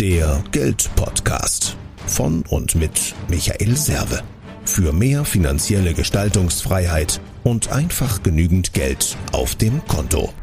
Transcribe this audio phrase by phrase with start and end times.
[0.00, 1.74] Der Geldpodcast
[2.06, 4.22] von und mit Michael Serve.
[4.66, 10.34] Für mehr finanzielle Gestaltungsfreiheit und einfach genügend Geld auf dem Konto.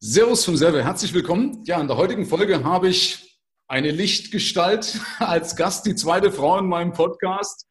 [0.00, 1.62] Servus vom Serve, herzlich willkommen.
[1.66, 6.68] Ja, in der heutigen Folge habe ich eine Lichtgestalt als Gast, die zweite Frau in
[6.68, 7.66] meinem Podcast.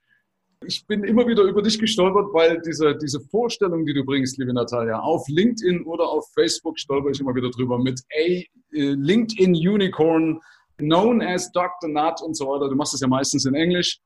[0.67, 4.53] Ich bin immer wieder über dich gestolpert, weil diese, diese Vorstellung, die du bringst, liebe
[4.53, 9.55] Natalia, auf LinkedIn oder auf Facebook stolper ich immer wieder drüber mit A, äh, LinkedIn
[9.55, 10.39] Unicorn,
[10.77, 11.89] known as Dr.
[11.89, 12.69] Nut und so weiter.
[12.69, 13.99] Du machst das ja meistens in Englisch.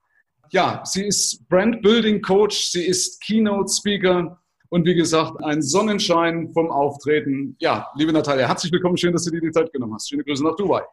[0.51, 6.53] Ja, sie ist Brand Building Coach, sie ist Keynote Speaker und wie gesagt, ein Sonnenschein
[6.53, 7.57] vom Auftreten.
[7.59, 8.95] Ja, liebe Natalia, herzlich willkommen.
[8.95, 10.07] Schön, dass du dir die Zeit genommen hast.
[10.07, 10.83] Schöne Grüße nach Dubai.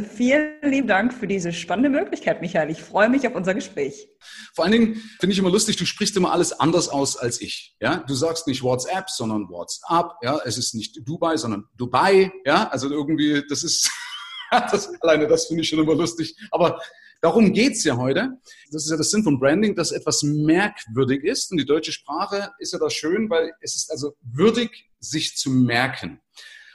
[0.00, 2.70] Vielen lieben Dank für diese spannende Möglichkeit, Michael.
[2.70, 4.08] Ich freue mich auf unser Gespräch.
[4.54, 7.76] Vor allen Dingen finde ich immer lustig, du sprichst immer alles anders aus als ich.
[7.78, 10.12] Ja, du sagst nicht WhatsApp, sondern WhatsApp.
[10.22, 12.32] Ja, es ist nicht Dubai, sondern Dubai.
[12.46, 13.90] Ja, also irgendwie, das ist,
[14.50, 16.36] das, alleine das finde ich schon immer lustig.
[16.50, 16.80] Aber
[17.20, 18.30] darum geht's ja heute.
[18.70, 21.50] Das ist ja der Sinn von Branding, dass etwas merkwürdig ist.
[21.50, 25.50] Und die deutsche Sprache ist ja da schön, weil es ist also würdig, sich zu
[25.50, 26.22] merken.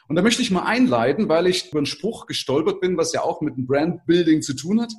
[0.07, 3.23] Und da möchte ich mal einleiten, weil ich über einen Spruch gestolpert bin, was ja
[3.23, 4.93] auch mit dem Brandbuilding zu tun hat.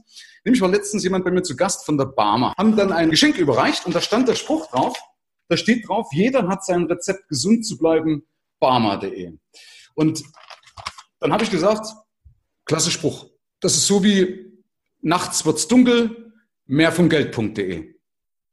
[0.44, 3.38] Nämlich war letztens jemand bei mir zu Gast von der Barmer, haben dann ein Geschenk
[3.38, 4.98] überreicht und da stand der Spruch drauf,
[5.48, 8.26] da steht drauf, jeder hat sein Rezept, gesund zu bleiben,
[8.60, 9.32] barmer.de.
[9.94, 10.22] Und
[11.20, 11.86] dann habe ich gesagt,
[12.66, 13.26] klasse Spruch.
[13.60, 14.52] Das ist so wie
[15.00, 16.32] nachts wird's dunkel,
[16.66, 17.94] mehr vom Geld.de.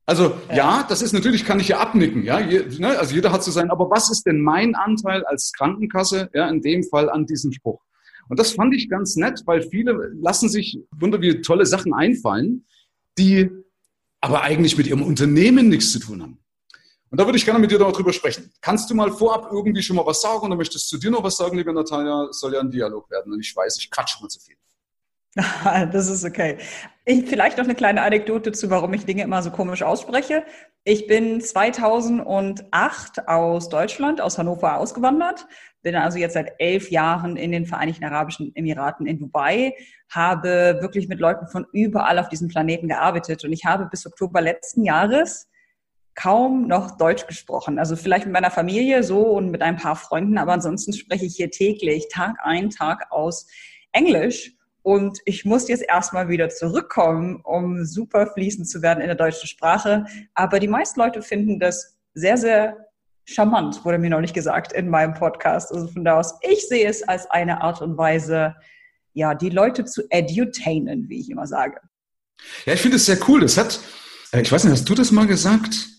[0.06, 2.40] Also ja, das ist natürlich, kann ich ja abnicken, ja.
[2.40, 6.30] Je, ne, also jeder hat so sein, aber was ist denn mein Anteil als Krankenkasse,
[6.34, 7.82] ja, in dem Fall an diesem Spruch?
[8.28, 12.66] Und das fand ich ganz nett, weil viele lassen sich wunder wie tolle Sachen einfallen,
[13.18, 13.50] die
[14.22, 16.40] aber eigentlich mit ihrem Unternehmen nichts zu tun haben.
[17.12, 18.52] Und da würde ich gerne mit dir darüber sprechen.
[18.62, 21.38] Kannst du mal vorab irgendwie schon mal was sagen oder möchtest du dir noch was
[21.38, 22.28] sagen, liebe Natalia?
[22.30, 24.56] Es soll ja ein Dialog werden und ich weiß, ich quatsche mal zu viel.
[25.92, 26.58] Das ist okay.
[27.08, 30.44] Ich, vielleicht noch eine kleine Anekdote zu, warum ich Dinge immer so komisch ausspreche.
[30.84, 35.46] Ich bin 2008 aus Deutschland, aus Hannover ausgewandert,
[35.84, 39.76] bin also jetzt seit elf Jahren in den Vereinigten Arabischen Emiraten in Dubai,
[40.10, 44.42] habe wirklich mit Leuten von überall auf diesem Planeten gearbeitet und ich habe bis Oktober
[44.42, 45.48] letzten Jahres
[46.16, 47.78] kaum noch Deutsch gesprochen.
[47.78, 51.36] Also vielleicht mit meiner Familie so und mit ein paar Freunden, aber ansonsten spreche ich
[51.36, 53.46] hier täglich, Tag ein, Tag aus
[53.92, 54.54] Englisch.
[54.86, 59.48] Und ich muss jetzt erstmal wieder zurückkommen, um super fließend zu werden in der deutschen
[59.48, 60.06] Sprache.
[60.36, 62.78] Aber die meisten Leute finden das sehr, sehr
[63.26, 65.74] charmant, wurde mir noch nicht gesagt in meinem Podcast.
[65.74, 68.54] Also von da aus, ich sehe es als eine Art und Weise,
[69.14, 71.80] ja, die Leute zu edutainen, wie ich immer sage.
[72.68, 73.42] Ja, ich finde es sehr cool.
[73.42, 73.80] Das hat,
[74.34, 75.90] äh, ich weiß nicht, hast du das mal gesagt?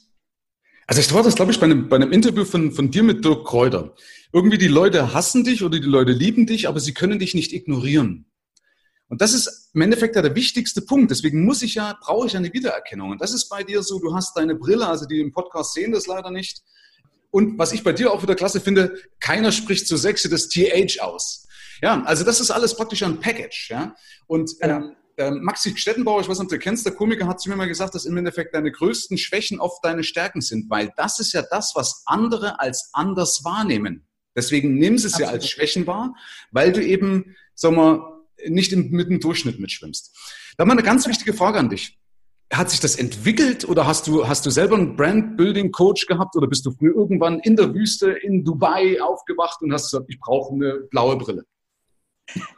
[0.87, 3.25] Also ich war das, glaube ich, bei einem, bei einem Interview von, von dir mit
[3.25, 3.97] Dirk Kräuter.
[4.33, 7.53] Irgendwie die Leute hassen dich oder die Leute lieben dich, aber sie können dich nicht
[7.53, 8.26] ignorieren.
[9.09, 11.11] Und das ist im Endeffekt ja der wichtigste Punkt.
[11.11, 13.11] Deswegen muss ich ja, brauche ich eine Wiedererkennung.
[13.11, 15.93] Und das ist bei dir so, du hast deine Brille, also die im Podcast sehen
[15.93, 16.62] das leider nicht.
[17.31, 21.00] Und was ich bei dir auch wieder klasse finde, keiner spricht so sexy das TH
[21.00, 21.47] aus.
[21.83, 23.71] Ja, also das ist alles praktisch ein Package.
[23.71, 23.95] Ja,
[24.27, 27.49] und ähm, äh, Maxi Stettenbauer, ich weiß nicht, ob du kennst, der Komiker hat zu
[27.49, 31.19] mir mal gesagt, dass im Endeffekt deine größten Schwächen oft deine Stärken sind, weil das
[31.21, 34.06] ist ja das, was andere als anders wahrnehmen.
[34.34, 36.15] Deswegen nimm es ja als Schwächen wahr,
[36.50, 38.16] weil du eben, sag mal,
[38.49, 40.17] nicht im, mit dem Durchschnitt mitschwimmst.
[40.57, 41.99] Da wir eine ganz wichtige Frage an dich.
[42.53, 46.65] Hat sich das entwickelt oder hast du, hast du selber einen Brand-Building-Coach gehabt oder bist
[46.65, 50.87] du früher irgendwann in der Wüste in Dubai aufgewacht und hast gesagt, ich brauche eine
[50.91, 51.45] blaue Brille?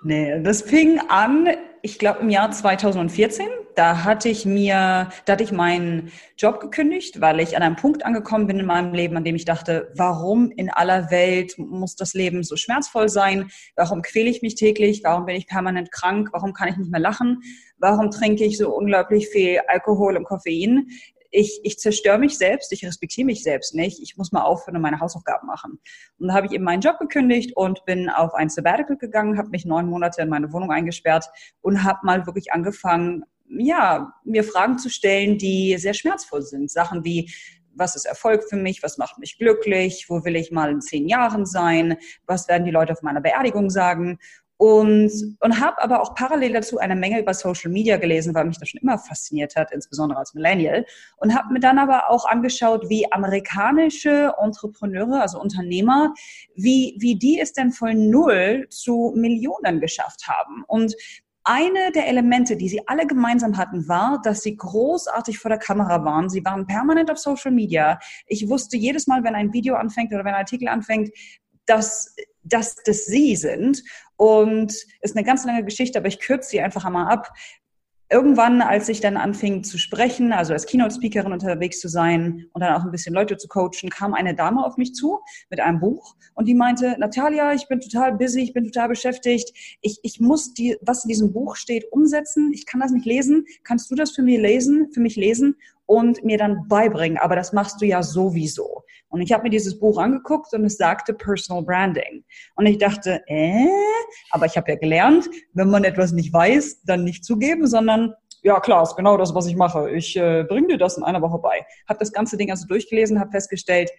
[0.02, 1.48] Nee, das fing an,
[1.82, 3.46] ich glaube im Jahr 2014.
[3.76, 8.04] Da hatte ich mir, da hatte ich meinen Job gekündigt, weil ich an einem Punkt
[8.04, 12.12] angekommen bin in meinem Leben, an dem ich dachte, warum in aller Welt muss das
[12.12, 13.50] Leben so schmerzvoll sein?
[13.76, 15.02] Warum quäle ich mich täglich?
[15.04, 16.30] Warum bin ich permanent krank?
[16.32, 17.40] Warum kann ich nicht mehr lachen?
[17.78, 20.88] Warum trinke ich so unglaublich viel Alkohol und Koffein?
[21.30, 24.82] Ich, ich zerstöre mich selbst, ich respektiere mich selbst nicht, ich muss mal aufhören und
[24.82, 25.78] meine Hausaufgaben machen.
[26.18, 29.50] Und dann habe ich eben meinen Job gekündigt und bin auf ein Sabbatical gegangen, habe
[29.50, 31.26] mich neun Monate in meine Wohnung eingesperrt
[31.60, 36.70] und habe mal wirklich angefangen, ja, mir Fragen zu stellen, die sehr schmerzvoll sind.
[36.70, 37.30] Sachen wie,
[37.74, 41.08] was ist Erfolg für mich, was macht mich glücklich, wo will ich mal in zehn
[41.08, 44.18] Jahren sein, was werden die Leute auf meiner Beerdigung sagen
[44.58, 48.58] und, und habe aber auch parallel dazu eine Menge über Social Media gelesen, weil mich
[48.58, 50.84] das schon immer fasziniert hat, insbesondere als Millennial.
[51.16, 56.12] Und habe mir dann aber auch angeschaut, wie amerikanische Entrepreneure, also Unternehmer,
[56.56, 60.64] wie, wie die es denn von Null zu Millionen geschafft haben.
[60.66, 60.96] Und
[61.44, 66.04] eine der Elemente, die sie alle gemeinsam hatten, war, dass sie großartig vor der Kamera
[66.04, 66.28] waren.
[66.28, 68.00] Sie waren permanent auf Social Media.
[68.26, 71.10] Ich wusste jedes Mal, wenn ein Video anfängt oder wenn ein Artikel anfängt,
[71.64, 72.16] dass
[72.48, 73.82] dass das sie sind.
[74.16, 77.32] Und ist eine ganz lange Geschichte, aber ich kürze sie einfach einmal ab.
[78.10, 82.74] Irgendwann, als ich dann anfing zu sprechen, also als Keynote-Speakerin unterwegs zu sein und dann
[82.74, 86.16] auch ein bisschen Leute zu coachen, kam eine Dame auf mich zu mit einem Buch
[86.32, 89.52] und die meinte, Natalia, ich bin total busy, ich bin total beschäftigt,
[89.82, 93.44] ich, ich muss die, was in diesem Buch steht, umsetzen, ich kann das nicht lesen,
[93.62, 97.52] kannst du das für mich lesen, für mich lesen und mir dann beibringen, aber das
[97.52, 98.77] machst du ja sowieso.
[99.08, 102.24] Und ich habe mir dieses Buch angeguckt und es sagte Personal Branding.
[102.56, 103.66] Und ich dachte, äh,
[104.30, 108.60] aber ich habe ja gelernt, wenn man etwas nicht weiß, dann nicht zugeben, sondern ja
[108.60, 109.90] klar, ist genau das, was ich mache.
[109.90, 111.66] Ich äh, bringe dir das in einer Woche bei.
[111.88, 113.90] Habe das ganze Ding also durchgelesen, habe festgestellt,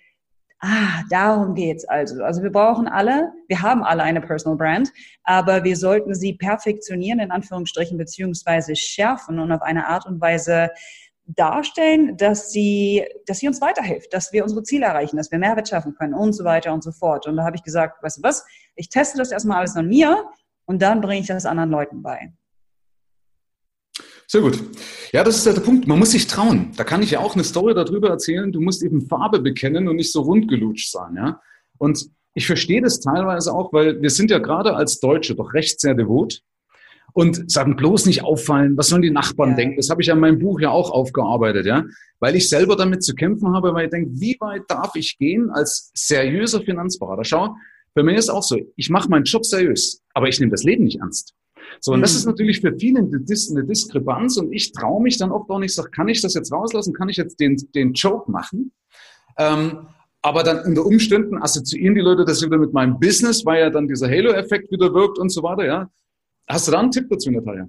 [0.60, 2.24] ah, darum geht's also.
[2.24, 4.92] Also wir brauchen alle, wir haben alle eine Personal Brand,
[5.24, 10.70] aber wir sollten sie perfektionieren, in Anführungsstrichen, beziehungsweise schärfen und auf eine Art und Weise
[11.36, 15.70] darstellen, dass sie, dass sie uns weiterhilft, dass wir unsere Ziele erreichen, dass wir Mehrwert
[15.70, 17.28] schaffen können und so weiter und so fort.
[17.28, 18.46] Und da habe ich gesagt, weißt du was,
[18.76, 20.26] ich teste das erstmal alles an mir
[20.66, 22.34] und dann bringe ich das anderen Leuten bei.
[24.28, 24.62] Sehr gut.
[25.12, 25.88] Ja, das ist der Punkt.
[25.88, 26.72] Man muss sich trauen.
[26.78, 28.52] Da kann ich ja auch eine Story darüber erzählen.
[28.52, 31.16] Du musst eben Farbe bekennen und nicht so rundgelutscht sein.
[31.16, 31.42] Ja?
[31.80, 35.80] Und ich verstehe das teilweise auch, weil wir sind ja gerade als Deutsche doch recht
[35.80, 36.44] sehr devot
[37.14, 39.56] und sagen bloß nicht auffallen, was sollen die Nachbarn ja.
[39.58, 39.78] denken?
[39.78, 41.84] Das habe ich ja in meinem Buch ja auch aufgearbeitet, ja,
[42.20, 45.50] weil ich selber damit zu kämpfen habe, weil ich denke, wie weit darf ich gehen
[45.50, 47.24] als seriöser Finanzberater?
[47.24, 47.56] Schau,
[47.94, 50.84] bei mir ist auch so, ich mache meinen Job seriös, aber ich nehme das Leben
[50.84, 51.34] nicht ernst.
[51.82, 52.04] So, und mhm.
[52.04, 55.50] das ist natürlich für viele eine, Dis eine Diskrepanz und ich traue mich dann oft
[55.50, 58.72] auch nicht, sag, kann ich das jetzt rauslassen, kann ich jetzt den, den Joke machen?
[59.38, 59.88] Ähm,
[60.22, 63.88] aber dann unter Umständen assoziieren die Leute das wieder mit meinem Business, weil ja dann
[63.88, 65.90] dieser Halo-Effekt wieder wirkt und so weiter, ja.
[66.52, 67.68] Hast du da einen Tipp dazu, Natalia?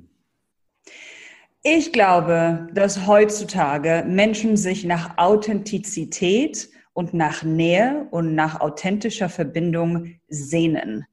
[1.63, 10.15] Ich glaube, dass heutzutage Menschen sich nach Authentizität und nach Nähe und nach authentischer Verbindung
[10.29, 11.05] sehnen.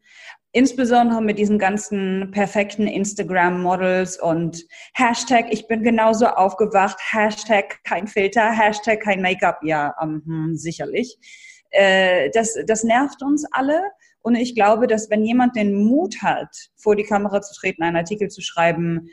[0.54, 8.50] Insbesondere mit diesen ganzen perfekten Instagram-Models und Hashtag, ich bin genauso aufgewacht, Hashtag kein Filter,
[8.50, 11.18] Hashtag kein Make-up, ja, um, hm, sicherlich.
[11.72, 13.81] Äh, das, das nervt uns alle
[14.22, 17.98] und ich glaube, dass wenn jemand den Mut hat, vor die Kamera zu treten, einen
[17.98, 19.10] Artikel zu schreiben,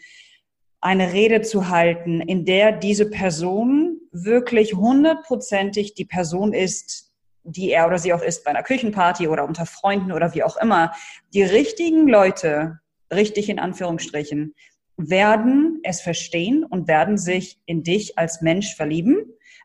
[0.81, 7.13] eine Rede zu halten, in der diese Person wirklich hundertprozentig die Person ist,
[7.43, 10.57] die er oder sie auch ist bei einer Küchenparty oder unter Freunden oder wie auch
[10.57, 10.93] immer,
[11.33, 12.81] die richtigen Leute,
[13.13, 14.55] richtig in Anführungsstrichen,
[14.97, 19.17] werden es verstehen und werden sich in dich als Mensch verlieben.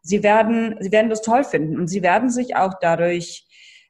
[0.01, 3.45] Sie werden, sie werden das toll finden und sie werden sich auch dadurch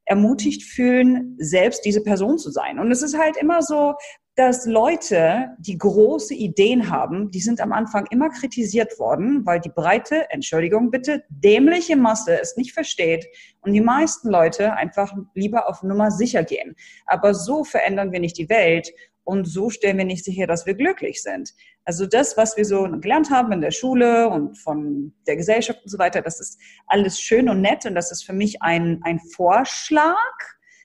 [0.09, 2.79] ermutigt fühlen, selbst diese Person zu sein.
[2.79, 3.93] Und es ist halt immer so,
[4.35, 9.69] dass Leute, die große Ideen haben, die sind am Anfang immer kritisiert worden, weil die
[9.69, 13.27] breite, Entschuldigung bitte, dämliche Masse es nicht versteht
[13.61, 16.75] und die meisten Leute einfach lieber auf Nummer sicher gehen.
[17.05, 18.91] Aber so verändern wir nicht die Welt
[19.25, 21.53] und so stellen wir nicht sicher, dass wir glücklich sind.
[21.89, 25.89] Also das, was wir so gelernt haben in der Schule und von der Gesellschaft und
[25.89, 29.19] so weiter, das ist alles schön und nett und das ist für mich ein, ein
[29.19, 30.13] Vorschlag.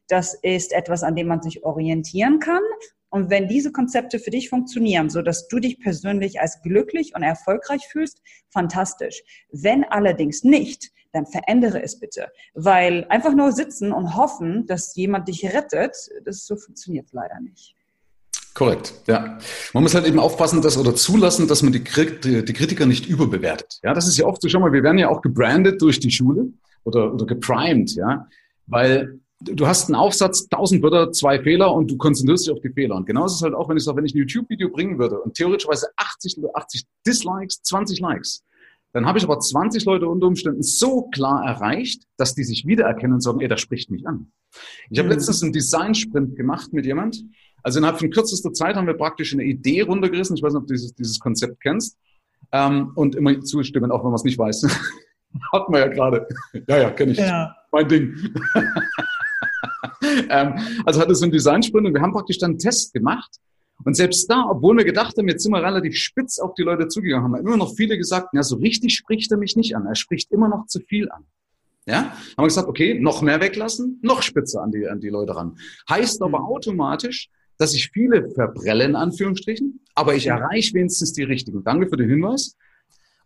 [0.08, 2.62] Das ist etwas, an dem man sich orientieren kann.
[3.10, 7.22] Und wenn diese Konzepte für dich funktionieren, so dass du dich persönlich als glücklich und
[7.22, 9.22] erfolgreich fühlst, fantastisch.
[9.52, 12.32] Wenn allerdings nicht, dann verändere es bitte.
[12.54, 17.76] Weil einfach nur sitzen und hoffen, dass jemand dich rettet, das so funktioniert leider nicht.
[18.54, 19.38] Korrekt, ja.
[19.72, 23.80] Man muss halt eben aufpassen, dass oder zulassen, dass man die, die, Kritiker nicht überbewertet.
[23.82, 26.12] Ja, das ist ja oft so, schau mal, wir werden ja auch gebrandet durch die
[26.12, 26.52] Schule
[26.84, 28.28] oder, oder geprimed, ja,
[28.66, 32.70] weil du hast einen Aufsatz, 1000 Wörter, zwei Fehler und du konzentrierst dich auf die
[32.70, 32.94] Fehler.
[32.94, 35.20] Und genauso ist es halt auch, wenn ich sage, wenn ich ein YouTube-Video bringen würde
[35.20, 38.44] und theoretischerweise 80, 80 Dislikes, 20 Likes,
[38.92, 43.14] dann habe ich aber 20 Leute unter Umständen so klar erreicht, dass die sich wiedererkennen
[43.14, 44.30] und sagen, ey, das spricht mich an.
[44.88, 45.14] Ich habe mhm.
[45.14, 47.24] letztens einen Design-Sprint gemacht mit jemand,
[47.64, 50.36] also innerhalb von kürzester Zeit haben wir praktisch eine Idee runtergerissen.
[50.36, 51.96] Ich weiß nicht, ob du dieses, dieses Konzept kennst.
[52.52, 54.66] Ähm, und immer zustimmen, auch wenn man es nicht weiß.
[55.52, 56.28] Hat man ja gerade.
[56.68, 57.18] ja, ja, kenne ich.
[57.18, 57.56] Ja.
[57.72, 58.14] Mein Ding.
[60.28, 60.54] ähm,
[60.84, 63.40] also hatte so einen Designsprint und wir haben praktisch dann einen Test gemacht.
[63.84, 66.86] Und selbst da, obwohl wir gedacht haben, jetzt sind wir relativ spitz auf die Leute
[66.86, 69.86] zugegangen, haben immer noch viele gesagt, ja, so richtig spricht er mich nicht an.
[69.86, 71.24] Er spricht immer noch zu viel an.
[71.86, 75.34] Ja, haben wir gesagt, okay, noch mehr weglassen, noch spitzer an die, an die Leute
[75.34, 75.58] ran.
[75.90, 76.46] Heißt aber mhm.
[76.46, 81.62] automatisch, dass ich viele verbrelle, in Anführungsstrichen, aber ich erreiche wenigstens die richtigen.
[81.64, 82.56] Danke für den Hinweis.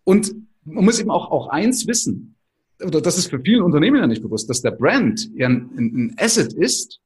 [0.05, 2.35] Und man muss eben auch, auch eins wissen,
[2.85, 6.17] oder das ist für viele Unternehmen ja nicht bewusst, dass der Brand ja ein, ein
[6.19, 7.01] Asset ist,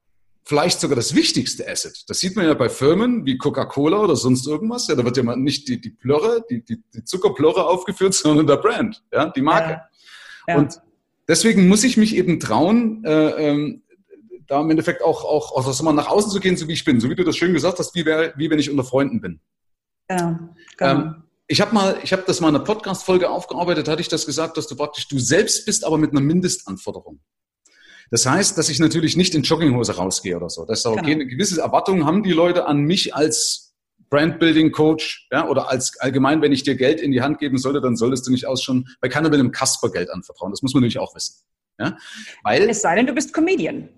[0.44, 2.04] vielleicht sogar das wichtigste Asset.
[2.08, 4.88] Das sieht man ja bei Firmen wie Coca-Cola oder sonst irgendwas.
[4.88, 8.56] Ja, da wird ja nicht die, die Plörre, die, die, die Zuckerplörre aufgeführt, sondern der
[8.56, 9.70] Brand, ja, die Marke.
[9.70, 9.88] Ja.
[10.48, 10.58] Ja.
[10.58, 10.80] Und
[11.28, 13.81] deswegen muss ich mich eben trauen, äh, ähm,
[14.46, 17.00] da im Endeffekt auch, auch, auch also nach außen zu gehen, so wie ich bin,
[17.00, 19.40] so wie du das schön gesagt hast, wie, wär, wie wenn ich unter Freunden bin.
[20.10, 20.38] Ja,
[20.76, 20.90] genau.
[20.90, 24.26] Ähm, ich habe mal, ich habe das mal in einer Podcast-Folge aufgearbeitet, hatte ich das
[24.26, 27.20] gesagt, dass du praktisch du selbst bist, aber mit einer Mindestanforderung.
[28.10, 30.64] Das heißt, dass ich natürlich nicht in Jogginghose rausgehe oder so.
[30.64, 31.00] Das ist okay.
[31.00, 31.12] Genau.
[31.12, 33.74] Eine gewisse Erwartung haben die Leute an mich als
[34.10, 37.80] Brandbuilding Coach, ja, oder als allgemein, wenn ich dir Geld in die Hand geben sollte,
[37.80, 40.52] dann solltest du nicht aus schon, bei keiner will einem Kasper Geld anvertrauen.
[40.52, 41.42] Das muss man natürlich auch wissen.
[41.78, 41.96] Ja,
[42.44, 43.88] weil, es sei denn, du bist Comedian.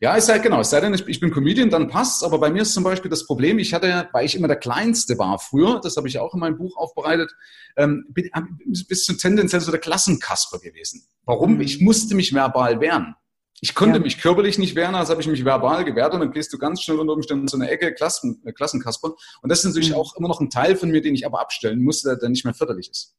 [0.00, 2.50] Ja, es sei, genau, es sei denn, ich, ich bin Comedian, dann passt Aber bei
[2.50, 5.80] mir ist zum Beispiel das Problem, ich hatte, weil ich immer der Kleinste war früher,
[5.82, 7.30] das habe ich auch in meinem Buch aufbereitet,
[7.76, 8.58] ähm, bin ein
[8.88, 11.06] bisschen tendenziell so der Klassenkasper gewesen.
[11.24, 11.54] Warum?
[11.54, 11.60] Mhm.
[11.60, 13.14] Ich musste mich verbal wehren.
[13.60, 14.02] Ich konnte ja.
[14.02, 16.82] mich körperlich nicht wehren, also habe ich mich verbal gewehrt und dann gehst du ganz
[16.82, 19.14] schnell unter Umständen so eine Ecke Klassen, äh, Klassenkasper.
[19.40, 19.96] Und das ist natürlich mhm.
[19.96, 22.54] auch immer noch ein Teil von mir, den ich aber abstellen musste, der nicht mehr
[22.54, 23.16] förderlich ist.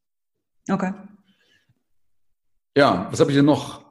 [0.69, 0.93] Okay.
[2.77, 3.83] Ja, was habe ich denn noch?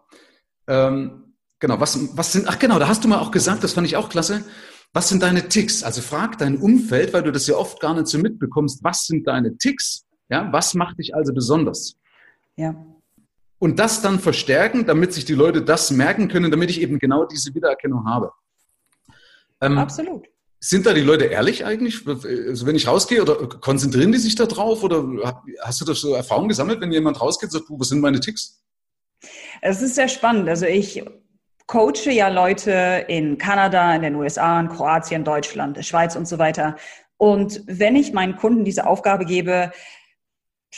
[0.68, 1.25] Ähm,
[1.58, 3.96] genau, was, was sind, ach genau, da hast du mal auch gesagt, das fand ich
[3.96, 4.44] auch klasse.
[4.92, 5.82] Was sind deine Ticks?
[5.82, 8.82] Also frag dein Umfeld, weil du das ja oft gar nicht so mitbekommst.
[8.82, 10.04] Was sind deine Ticks?
[10.28, 11.96] Ja, was macht dich also besonders?
[12.56, 12.75] Ja
[13.58, 17.25] und das dann verstärken, damit sich die Leute das merken können, damit ich eben genau
[17.25, 18.32] diese Wiedererkennung habe.
[19.60, 20.26] Ähm, Absolut.
[20.58, 22.06] Sind da die Leute ehrlich eigentlich?
[22.06, 24.82] Also wenn ich rausgehe, oder konzentrieren die sich da drauf?
[24.82, 28.20] Oder hast du da so Erfahrungen gesammelt, wenn jemand rausgeht und sagt, was sind meine
[28.20, 28.62] Ticks?
[29.62, 30.48] Es ist sehr spannend.
[30.48, 31.02] Also ich
[31.66, 36.76] coache ja Leute in Kanada, in den USA, in Kroatien, Deutschland, Schweiz und so weiter.
[37.18, 39.73] Und wenn ich meinen Kunden diese Aufgabe gebe,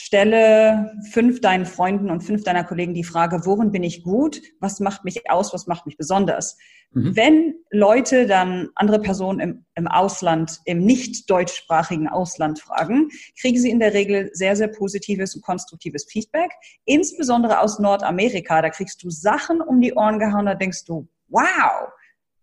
[0.00, 4.40] stelle fünf deinen Freunden und fünf deiner Kollegen die Frage, worin bin ich gut?
[4.60, 5.52] Was macht mich aus?
[5.52, 6.56] Was macht mich besonders?
[6.92, 7.16] Mhm.
[7.16, 13.08] Wenn Leute dann andere Personen im, im Ausland, im nicht deutschsprachigen Ausland fragen,
[13.40, 16.52] kriegen sie in der Regel sehr, sehr positives und konstruktives Feedback.
[16.84, 18.62] Insbesondere aus Nordamerika.
[18.62, 21.88] Da kriegst du Sachen um die Ohren gehauen, da denkst du, wow,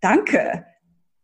[0.02, 0.66] danke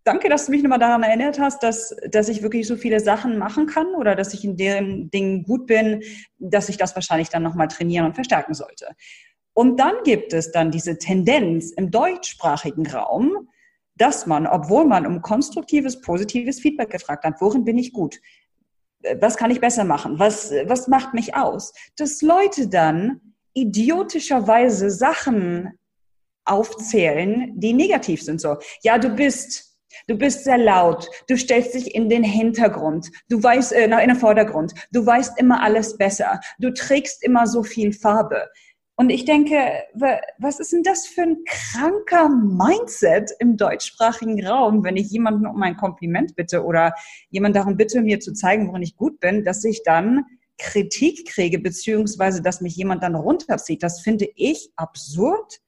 [0.03, 3.37] danke, dass du mich nochmal daran erinnert hast, dass, dass ich wirklich so viele Sachen
[3.37, 6.03] machen kann oder dass ich in deren Dingen gut bin,
[6.39, 8.87] dass ich das wahrscheinlich dann nochmal trainieren und verstärken sollte.
[9.53, 13.49] Und dann gibt es dann diese Tendenz im deutschsprachigen Raum,
[13.95, 18.19] dass man, obwohl man um konstruktives, positives Feedback gefragt hat, worin bin ich gut?
[19.19, 20.19] Was kann ich besser machen?
[20.19, 21.73] Was, was macht mich aus?
[21.97, 25.77] Dass Leute dann idiotischerweise Sachen
[26.45, 28.41] aufzählen, die negativ sind.
[28.41, 29.70] So, ja, du bist
[30.07, 31.07] Du bist sehr laut.
[31.27, 33.09] Du stellst dich in den Hintergrund.
[33.29, 34.73] Du weißt, äh, in den Vordergrund.
[34.91, 36.39] Du weißt immer alles besser.
[36.59, 38.49] Du trägst immer so viel Farbe.
[38.95, 39.55] Und ich denke,
[40.37, 45.61] was ist denn das für ein kranker Mindset im deutschsprachigen Raum, wenn ich jemanden um
[45.63, 46.93] ein Kompliment bitte oder
[47.31, 50.25] jemand darum bitte, mir zu zeigen, worin ich gut bin, dass ich dann
[50.59, 53.81] Kritik kriege, beziehungsweise dass mich jemand dann runterzieht.
[53.81, 55.61] Das finde ich absurd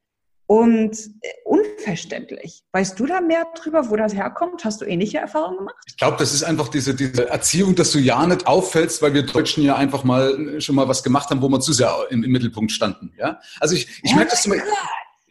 [0.46, 2.64] und äh, unverständlich.
[2.72, 4.66] Weißt du da mehr drüber, wo das herkommt?
[4.66, 5.76] Hast du ähnliche Erfahrungen gemacht?
[5.88, 9.24] Ich glaube, das ist einfach diese, diese Erziehung, dass du ja nicht auffällst, weil wir
[9.24, 12.32] Deutschen ja einfach mal schon mal was gemacht haben, wo wir zu sehr im, im
[12.32, 13.14] Mittelpunkt standen.
[13.18, 13.40] Ja?
[13.60, 14.54] Also ich, ich oh merke das zum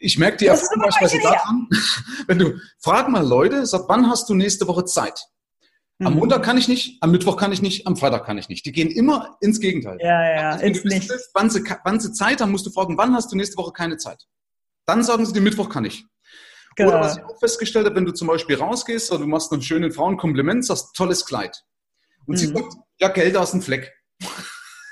[0.05, 1.69] ich merke die Erfahrung beispielsweise daran,
[2.27, 5.29] wenn du, frag mal Leute, sag, wann hast du nächste Woche Zeit?
[6.01, 6.19] Am mhm.
[6.19, 8.67] Montag kann ich nicht, am Mittwoch kann ich nicht, am Freitag kann ich nicht.
[8.67, 9.99] Die gehen immer ins Gegenteil.
[10.01, 11.11] Ja, ja, also, ins nicht.
[11.35, 13.97] wann, sie, wann sie Zeit haben, musst du fragen, wann hast du nächste Woche keine
[13.97, 14.27] Zeit?
[14.87, 16.05] Dann sagen sie, den Mittwoch kann ich.
[16.77, 16.91] Genau.
[16.91, 19.63] Oder was ich auch festgestellt habe, wenn du zum Beispiel rausgehst oder du machst einem
[19.63, 21.63] schönen Frau ein Kompliment, sagst, tolles Kleid.
[22.27, 22.39] Und mhm.
[22.39, 23.93] sie sagt, ja, Geld aus dem Fleck.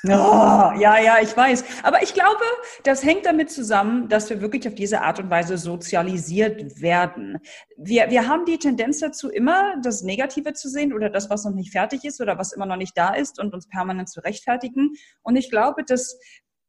[0.02, 1.62] Oh, ja, ja, ich weiß.
[1.82, 2.42] Aber ich glaube,
[2.84, 7.36] das hängt damit zusammen, dass wir wirklich auf diese Art und Weise sozialisiert werden.
[7.76, 11.52] Wir, wir haben die Tendenz dazu, immer das Negative zu sehen oder das, was noch
[11.52, 14.94] nicht fertig ist oder was immer noch nicht da ist und uns permanent zu rechtfertigen.
[15.20, 16.18] Und ich glaube, dass,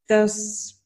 [0.08, 0.81] dass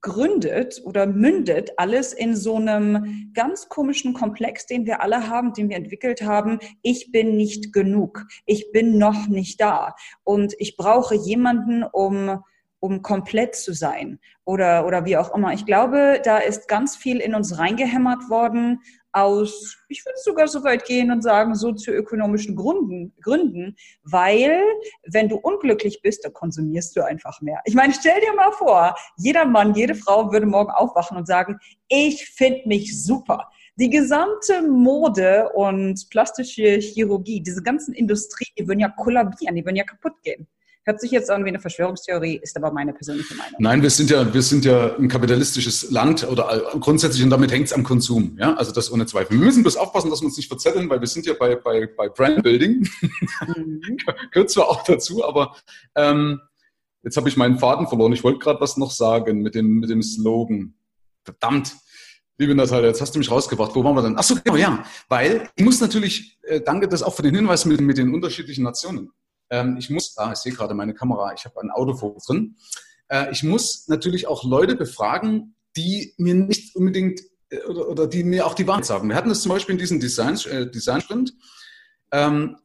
[0.00, 5.68] gründet oder mündet alles in so einem ganz komischen Komplex, den wir alle haben, den
[5.68, 6.58] wir entwickelt haben.
[6.82, 8.26] Ich bin nicht genug.
[8.44, 9.94] Ich bin noch nicht da.
[10.24, 12.42] Und ich brauche jemanden, um
[12.78, 15.52] um komplett zu sein oder, oder wie auch immer.
[15.52, 18.80] Ich glaube, da ist ganz viel in uns reingehämmert worden
[19.16, 24.60] aus, ich würde sogar so weit gehen und sagen, sozioökonomischen Gründen, Gründen, weil
[25.06, 27.60] wenn du unglücklich bist, dann konsumierst du einfach mehr.
[27.64, 31.58] Ich meine, stell dir mal vor, jeder Mann, jede Frau würde morgen aufwachen und sagen,
[31.88, 33.48] ich finde mich super.
[33.78, 39.76] Die gesamte Mode und plastische Chirurgie, diese ganzen Industrie, die würden ja kollabieren, die würden
[39.76, 40.46] ja kaputt gehen.
[40.88, 43.56] Hört sich jetzt irgendwie eine Verschwörungstheorie, ist aber meine persönliche Meinung.
[43.58, 47.66] Nein, wir sind ja, wir sind ja ein kapitalistisches Land oder grundsätzlich und damit hängt
[47.66, 48.36] es am Konsum.
[48.38, 49.36] Ja, also das ohne Zweifel.
[49.36, 51.88] Wir müssen bloß aufpassen, dass wir uns nicht verzetteln, weil wir sind ja bei, bei,
[51.88, 52.88] bei Brandbuilding.
[53.56, 53.96] Mhm.
[54.30, 55.56] Gehört zwar auch dazu, aber
[55.96, 56.40] ähm,
[57.02, 58.12] jetzt habe ich meinen Faden verloren.
[58.12, 60.74] Ich wollte gerade was noch sagen mit dem, mit dem Slogan.
[61.24, 61.74] Verdammt.
[62.38, 63.74] Liebe Natalia, jetzt hast du mich rausgebracht.
[63.74, 64.14] Wo waren wir denn?
[64.16, 64.84] Ach so, genau, ja.
[65.08, 68.62] Weil ich muss natürlich, äh, danke das auch für den Hinweis mit, mit den unterschiedlichen
[68.62, 69.10] Nationen.
[69.50, 72.56] Ähm, ich muss, ah, ich sehe gerade meine Kamera, ich habe ein Autofokus drin.
[73.08, 78.24] Äh, ich muss natürlich auch Leute befragen, die mir nicht unbedingt äh, oder, oder die
[78.24, 79.08] mir auch die Wahrheit sagen.
[79.08, 81.32] Wir hatten das zum Beispiel in diesem Design, äh, Design Sprint.
[82.12, 82.56] Ähm,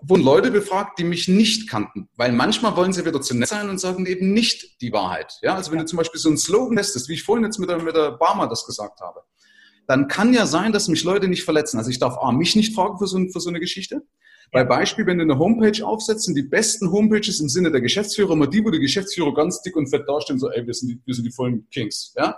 [0.00, 2.08] wurden Leute befragt, die mich nicht kannten.
[2.16, 5.38] Weil manchmal wollen sie wieder zu nett sein und sagen eben nicht die Wahrheit.
[5.42, 7.68] Ja, also wenn du zum Beispiel so einen Slogan testest, wie ich vorhin jetzt mit
[7.68, 9.22] der, mit der Barmer das gesagt habe,
[9.86, 11.78] dann kann ja sein, dass mich Leute nicht verletzen.
[11.78, 14.02] Also ich darf A, mich nicht fragen für so, für so eine Geschichte.
[14.50, 18.32] Bei Beispiel, wenn du eine Homepage aufsetzt, sind die besten Homepages im Sinne der Geschäftsführer
[18.32, 21.00] immer die, wo die Geschäftsführer ganz dick und fett dastehen, so, ey, wir sind die,
[21.04, 22.36] wir sind die vollen Kings, ja.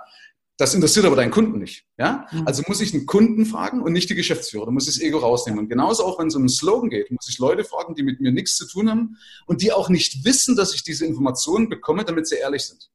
[0.61, 1.87] Das interessiert aber deinen Kunden nicht.
[1.97, 2.27] Ja?
[2.31, 2.47] Mhm.
[2.47, 4.67] Also muss ich einen Kunden fragen und nicht die Geschäftsführer.
[4.67, 5.59] Da muss ich das Ego rausnehmen.
[5.59, 8.21] Und genauso auch, wenn es um einen Slogan geht, muss ich Leute fragen, die mit
[8.21, 12.05] mir nichts zu tun haben und die auch nicht wissen, dass ich diese Informationen bekomme,
[12.05, 12.91] damit sie ehrlich sind.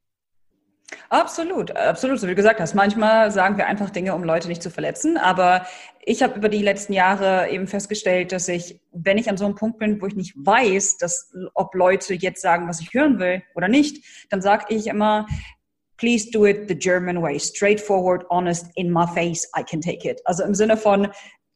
[1.09, 2.19] Absolut, absolut.
[2.19, 5.17] So wie du gesagt hast, manchmal sagen wir einfach Dinge, um Leute nicht zu verletzen.
[5.17, 5.65] Aber
[6.03, 9.55] ich habe über die letzten Jahre eben festgestellt, dass ich, wenn ich an so einem
[9.55, 13.43] Punkt bin, wo ich nicht weiß, dass, ob Leute jetzt sagen, was ich hören will
[13.55, 15.25] oder nicht, dann sage ich immer,
[15.97, 20.21] please do it the German way, straightforward, honest, in my face, I can take it.
[20.25, 21.07] Also im Sinne von,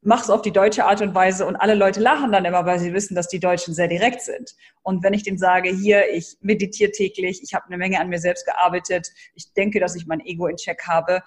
[0.02, 2.94] mach's auf die deutsche Art und Weise und alle Leute lachen dann immer, weil sie
[2.94, 4.56] wissen, dass die Deutschen sehr direkt sind.
[4.82, 8.20] Und wenn ich denen sage, hier, ich meditiere täglich, ich habe eine Menge an mir
[8.20, 11.22] selbst gearbeitet, ich denke, dass ich mein Ego in Check habe,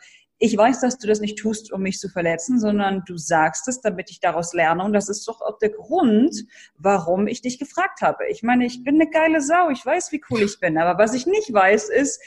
[0.44, 3.80] ich weiß, dass du das nicht tust, um mich zu verletzen, sondern du sagst es,
[3.80, 4.82] damit ich daraus lerne.
[4.82, 6.34] Und das ist doch auch der Grund,
[6.76, 8.26] warum ich dich gefragt habe.
[8.28, 10.78] Ich meine, ich bin eine geile Sau, ich weiß, wie cool ich bin.
[10.78, 12.20] Aber was ich nicht weiß, ist,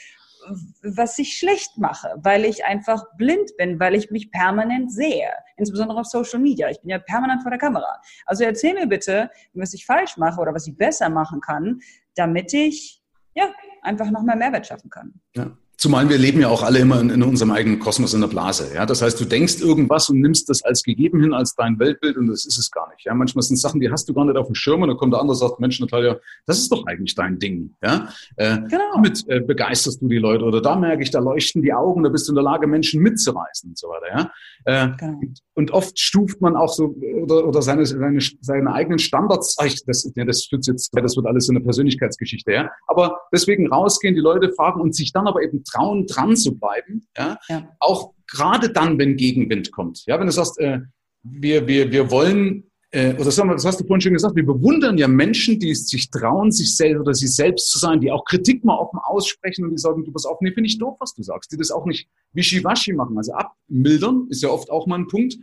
[0.82, 6.00] was ich schlecht mache, weil ich einfach blind bin, weil ich mich permanent sehe, insbesondere
[6.00, 6.70] auf Social Media.
[6.70, 8.00] Ich bin ja permanent vor der Kamera.
[8.24, 11.80] Also erzähl mir bitte, was ich falsch mache oder was ich besser machen kann,
[12.14, 13.02] damit ich
[13.34, 13.50] ja
[13.82, 15.20] einfach noch mehr Mehrwert schaffen kann.
[15.34, 15.56] Ja.
[15.78, 18.74] Zumal wir leben ja auch alle immer in, in, unserem eigenen Kosmos in der Blase.
[18.74, 18.86] Ja?
[18.86, 22.28] Das heißt, du denkst irgendwas und nimmst das als gegeben hin, als dein Weltbild und
[22.28, 23.04] das ist es gar nicht.
[23.04, 23.12] Ja?
[23.12, 25.20] Manchmal sind Sachen, die hast du gar nicht auf dem Schirm und dann kommt der
[25.20, 27.74] andere und sagt, Mensch, Natalia, das ist doch eigentlich dein Ding.
[27.82, 28.08] Ja?
[28.36, 28.94] Äh, genau.
[28.94, 32.08] Damit äh, begeisterst du die Leute oder da merke ich, da leuchten die Augen, da
[32.08, 34.06] bist du in der Lage, Menschen mitzureißen und so weiter.
[34.16, 34.30] Ja?
[34.64, 35.20] Äh, genau.
[35.54, 40.10] Und oft stuft man auch so oder, oder seine, seine, seine eigenen Standards, ach, das,
[40.14, 42.52] ja, das, jetzt, das wird alles so eine Persönlichkeitsgeschichte.
[42.52, 42.70] Ja?
[42.86, 47.06] Aber deswegen rausgehen, die Leute fragen und sich dann aber eben trauen, dran zu bleiben.
[47.16, 47.38] Ja?
[47.48, 47.76] ja.
[47.80, 50.04] Auch gerade dann, wenn Gegenwind kommt.
[50.06, 50.80] Ja, wenn du sagst, äh,
[51.22, 54.46] wir, wir, wir wollen, äh, oder sagen wir, das hast du vorhin schon gesagt, wir
[54.46, 58.10] bewundern ja Menschen, die es sich trauen, sich selbst oder sich selbst zu sein, die
[58.10, 60.96] auch Kritik mal offen aussprechen und die sagen, du pass auf, nee, finde ich doof,
[61.00, 64.86] was du sagst, die das auch nicht wischiwaschi machen, also abmildern, ist ja oft auch
[64.86, 65.36] mal ein Punkt.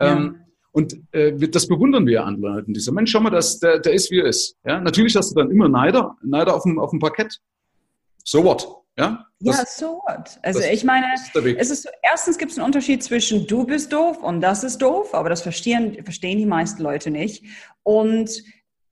[0.00, 0.16] Ja.
[0.16, 0.36] Ähm,
[0.72, 2.74] und äh, das bewundern wir an Leuten.
[2.74, 4.56] Dieser Mensch, schau mal, das, der, der ist, wie er ist.
[4.64, 4.80] Ja?
[4.80, 7.40] Natürlich hast du dann immer Neider, Neider auf dem, auf dem Parkett.
[8.24, 8.66] So what?
[8.96, 10.38] Ja, das, ja so what?
[10.42, 11.06] Also ich meine,
[11.58, 14.78] es ist so, erstens gibt es einen Unterschied zwischen du bist doof und das ist
[14.78, 17.44] doof, aber das verstehen, verstehen die meisten Leute nicht.
[17.82, 18.42] Und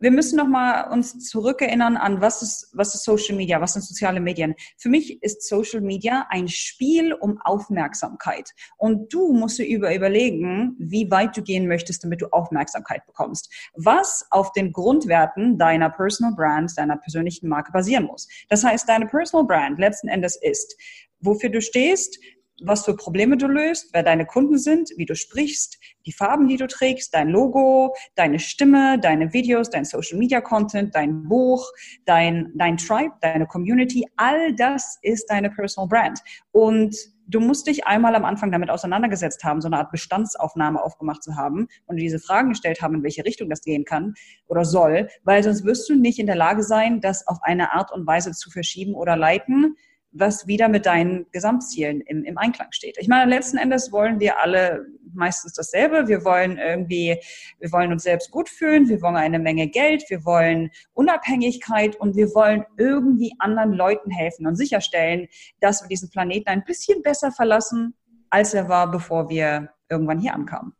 [0.03, 3.83] wir müssen noch mal uns zurückerinnern an, was ist, was ist Social Media, was sind
[3.83, 4.57] soziale Medien.
[4.77, 8.51] Für mich ist Social Media ein Spiel um Aufmerksamkeit.
[8.77, 13.53] Und du musst dir über überlegen, wie weit du gehen möchtest, damit du Aufmerksamkeit bekommst.
[13.75, 18.27] Was auf den Grundwerten deiner Personal Brand, deiner persönlichen Marke basieren muss.
[18.49, 20.77] Das heißt, deine Personal Brand letzten Endes ist,
[21.21, 22.19] wofür du stehst,
[22.61, 26.57] was für Probleme du löst, wer deine Kunden sind, wie du sprichst, die Farben, die
[26.57, 31.67] du trägst, dein Logo, deine Stimme, deine Videos, dein Social Media Content, dein Buch,
[32.05, 36.21] dein, dein Tribe, deine Community, all das ist deine Personal Brand.
[36.53, 41.23] Und du musst dich einmal am Anfang damit auseinandergesetzt haben, so eine Art Bestandsaufnahme aufgemacht
[41.23, 44.15] zu haben und diese Fragen gestellt haben, in welche Richtung das gehen kann
[44.47, 47.93] oder soll, weil sonst wirst du nicht in der Lage sein, das auf eine Art
[47.93, 49.77] und Weise zu verschieben oder leiten,
[50.13, 52.97] was wieder mit deinen Gesamtzielen im, im Einklang steht.
[52.99, 56.09] Ich meine, letzten Endes wollen wir alle meistens dasselbe.
[56.09, 57.19] Wir wollen irgendwie,
[57.59, 62.17] wir wollen uns selbst gut fühlen, wir wollen eine Menge Geld, wir wollen Unabhängigkeit und
[62.17, 65.29] wir wollen irgendwie anderen Leuten helfen und sicherstellen,
[65.61, 67.95] dass wir diesen Planeten ein bisschen besser verlassen,
[68.31, 70.75] als er war, bevor wir irgendwann hier ankamen.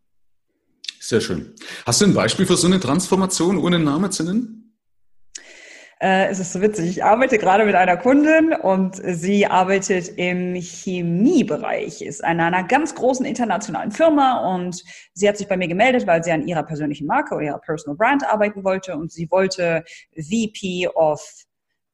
[1.01, 1.55] Sehr schön.
[1.85, 4.72] Hast du ein Beispiel für so eine Transformation ohne Name zu nennen?
[6.03, 6.89] Äh, es ist so witzig.
[6.89, 12.97] Ich arbeite gerade mit einer Kundin und sie arbeitet im Chemiebereich, ist in einer ganz
[12.97, 14.83] großen internationalen Firma und
[15.15, 17.97] sie hat sich bei mir gemeldet, weil sie an ihrer persönlichen Marke oder ihrer Personal
[17.97, 19.85] Brand arbeiten wollte und sie wollte
[20.17, 21.25] VP of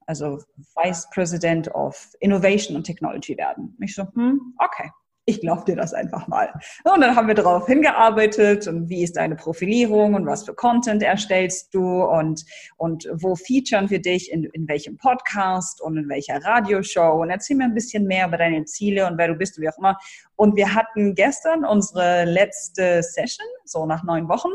[0.07, 0.38] also
[0.75, 3.77] Vice President of Innovation und Technology werden.
[3.83, 4.90] Ich so, hm, okay,
[5.28, 6.50] ich glaube dir das einfach mal.
[6.84, 11.02] Und dann haben wir darauf hingearbeitet und wie ist deine Profilierung und was für Content
[11.02, 12.46] erstellst du und,
[12.78, 17.56] und wo featuren wir dich, in, in welchem Podcast und in welcher Radioshow und erzähl
[17.56, 19.98] mir ein bisschen mehr über deine Ziele und wer du bist und wie auch immer.
[20.36, 24.50] Und wir hatten gestern unsere letzte Session, so nach neun Wochen.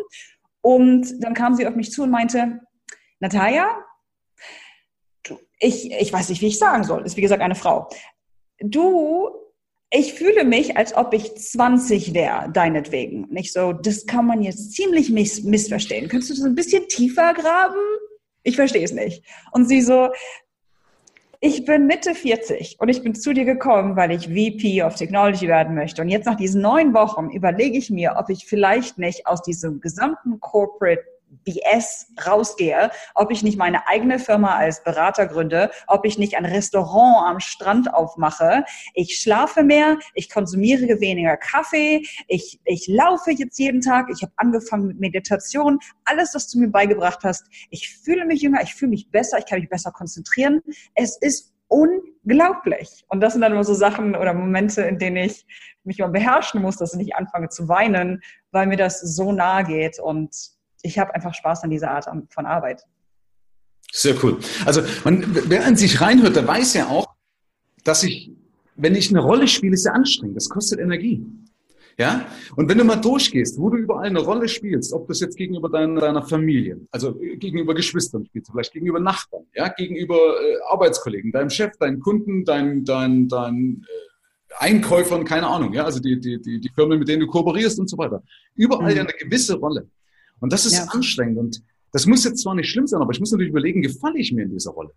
[0.61, 2.61] Und dann kam sie auf mich zu und meinte,
[3.19, 3.67] Natalia,
[5.59, 7.05] ich, ich weiß nicht, wie ich sagen soll.
[7.05, 7.89] Ist wie gesagt eine Frau.
[8.59, 9.42] Du
[9.95, 13.27] ich fühle mich, als ob ich 20 wäre, deinetwegen.
[13.29, 16.09] Nicht so, das kann man jetzt ziemlich miss missverstehen.
[16.09, 17.77] Könntest du das ein bisschen tiefer graben?
[18.41, 19.23] Ich verstehe es nicht.
[19.51, 20.09] Und sie so,
[21.41, 25.47] ich bin Mitte 40 und ich bin zu dir gekommen, weil ich VP of Technology
[25.47, 26.01] werden möchte.
[26.01, 29.79] Und jetzt nach diesen neun Wochen überlege ich mir, ob ich vielleicht nicht aus diesem
[29.79, 31.03] gesamten Corporate
[31.43, 36.45] BS rausgehe, ob ich nicht meine eigene Firma als Berater gründe, ob ich nicht ein
[36.45, 38.65] Restaurant am Strand aufmache.
[38.93, 44.33] Ich schlafe mehr, ich konsumiere weniger Kaffee, ich, ich laufe jetzt jeden Tag, ich habe
[44.37, 47.45] angefangen mit Meditation, alles, was du mir beigebracht hast.
[47.69, 50.61] Ich fühle mich jünger, ich fühle mich besser, ich kann mich besser konzentrieren.
[50.95, 53.03] Es ist unglaublich.
[53.07, 55.45] Und das sind dann immer so Sachen oder Momente, in denen ich
[55.83, 59.63] mich immer beherrschen muss, dass ich nicht anfange zu weinen, weil mir das so nahe
[59.63, 60.52] geht und
[60.83, 62.83] ich habe einfach Spaß an dieser Art von Arbeit.
[63.91, 64.39] Sehr cool.
[64.65, 67.07] Also man, wer an sich reinhört, der weiß ja auch,
[67.83, 68.31] dass ich,
[68.75, 70.35] wenn ich eine Rolle spiele, ist ja anstrengend.
[70.35, 71.25] Das kostet Energie.
[71.97, 72.25] Ja?
[72.55, 75.69] Und wenn du mal durchgehst, wo du überall eine Rolle spielst, ob das jetzt gegenüber
[75.69, 81.51] deiner, deiner Familie, also gegenüber Geschwistern spielst, vielleicht gegenüber Nachbarn, ja, gegenüber äh, Arbeitskollegen, deinem
[81.51, 84.13] Chef, deinen Kunden, deinen dein, dein, äh,
[84.57, 87.89] Einkäufern, keine Ahnung, ja, also die, die, die, die Firmen, mit denen du kooperierst und
[87.89, 88.21] so weiter.
[88.55, 88.97] Überall mhm.
[88.97, 89.87] ja eine gewisse Rolle.
[90.43, 90.83] Und das ist ja.
[90.89, 91.37] anstrengend.
[91.37, 94.33] Und das muss jetzt zwar nicht schlimm sein, aber ich muss natürlich überlegen, gefalle ich
[94.33, 94.91] mir in dieser Rolle?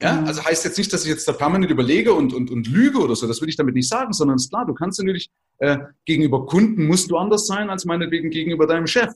[0.00, 0.26] Ja, mhm.
[0.28, 3.16] also heißt jetzt nicht, dass ich jetzt da permanent überlege und, und, und lüge oder
[3.16, 3.26] so.
[3.26, 6.86] Das will ich damit nicht sagen, sondern ist klar, du kannst natürlich äh, gegenüber Kunden
[6.86, 9.12] musst du anders sein als meinetwegen gegenüber deinem Chef.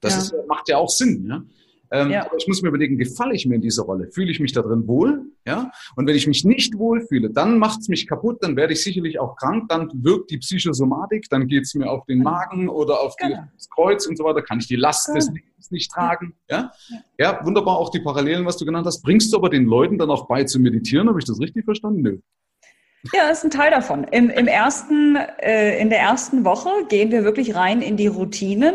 [0.00, 0.20] Das ja.
[0.20, 1.26] Ist, macht ja auch Sinn.
[1.28, 1.42] Ja?
[1.92, 2.24] Ähm, ja.
[2.24, 4.08] Aber ich muss mir überlegen, gefalle ich mir in dieser Rolle?
[4.12, 5.24] Fühle ich mich da drin wohl?
[5.44, 5.70] Ja?
[5.96, 9.18] Und wenn ich mich nicht wohlfühle, dann macht es mich kaputt, dann werde ich sicherlich
[9.18, 13.16] auch krank, dann wirkt die Psychosomatik, dann geht es mir auf den Magen oder auf
[13.16, 13.44] genau.
[13.54, 15.16] das Kreuz und so weiter, kann ich die Last genau.
[15.16, 16.34] des Lebens nicht tragen.
[16.48, 16.70] Ja?
[16.88, 16.98] ja?
[17.18, 19.02] ja, wunderbar, auch die Parallelen, was du genannt hast.
[19.02, 21.08] Bringst du aber den Leuten dann auch bei zu meditieren?
[21.08, 22.02] Habe ich das richtig verstanden?
[22.02, 22.18] Nö.
[23.14, 24.04] Ja, das ist ein Teil davon.
[24.04, 28.74] Im, im ersten, äh, in der ersten Woche gehen wir wirklich rein in die Routinen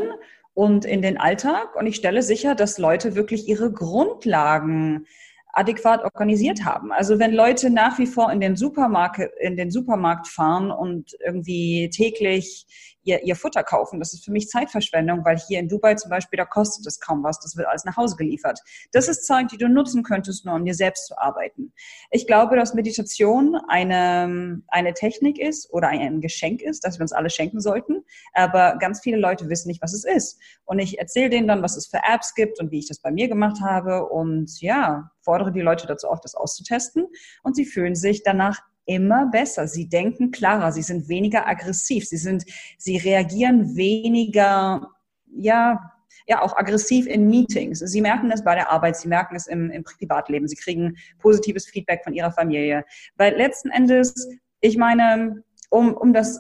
[0.56, 1.76] und in den Alltag.
[1.76, 5.06] Und ich stelle sicher, dass Leute wirklich ihre Grundlagen
[5.54, 6.92] adäquat organisiert haben.
[6.92, 11.90] Also wenn Leute nach wie vor in den Supermarkt, in den Supermarkt fahren und irgendwie
[11.90, 14.00] täglich ihr, ihr Futter kaufen.
[14.00, 17.24] Das ist für mich Zeitverschwendung, weil hier in Dubai zum Beispiel, da kostet es kaum
[17.24, 17.40] was.
[17.40, 18.60] Das wird alles nach Hause geliefert.
[18.92, 21.72] Das ist Zeit, die du nutzen könntest, nur um dir selbst zu arbeiten.
[22.12, 27.14] Ich glaube, dass Meditation eine, eine Technik ist oder ein Geschenk ist, das wir uns
[27.14, 28.04] alle schenken sollten.
[28.34, 30.40] Aber ganz viele Leute wissen nicht, was es ist.
[30.66, 33.12] Und ich erzähle denen dann, was es für Apps gibt und wie ich das bei
[33.12, 34.08] mir gemacht habe.
[34.10, 37.08] Und ja, fordere die Leute dazu auf, das auszutesten.
[37.44, 39.68] Und sie fühlen sich danach immer besser.
[39.68, 42.46] Sie denken klarer, sie sind weniger aggressiv, sie sind,
[42.78, 44.90] sie reagieren weniger,
[45.32, 45.92] ja,
[46.28, 47.80] ja, auch aggressiv in Meetings.
[47.80, 51.68] Sie merken es bei der Arbeit, sie merken es im, im Privatleben, sie kriegen positives
[51.68, 52.84] Feedback von ihrer Familie.
[53.16, 54.28] Weil letzten Endes,
[54.62, 56.40] ich meine, um, um das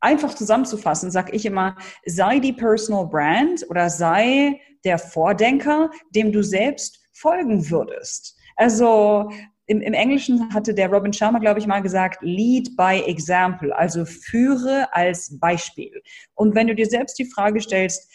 [0.00, 6.42] einfach zusammenzufassen, sage ich immer, sei die Personal Brand oder sei der Vordenker, dem du
[6.42, 8.36] selbst folgen würdest.
[8.56, 9.30] Also
[9.68, 14.04] im, im Englischen hatte der Robin Sharma, glaube ich, mal gesagt, lead by example, also
[14.04, 16.02] führe als Beispiel.
[16.34, 18.10] Und wenn du dir selbst die Frage stellst,